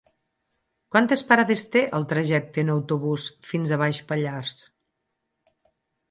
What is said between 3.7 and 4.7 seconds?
a Baix Pallars?